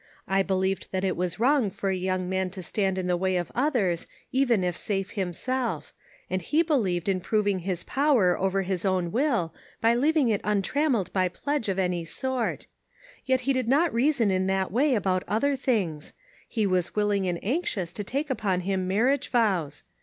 [0.27, 3.35] I believed that it was wrong for a young man to stand in the way
[3.35, 5.93] of others, even if safe himself;
[6.27, 11.13] and he believed in proving his power over his own will, by leaving it untrainmeled
[11.13, 12.65] by pledge of any sort.
[13.27, 16.13] Yet he did not reason in that way about other things;
[16.47, 19.83] he was willing and anxious to take upon him marriage vows.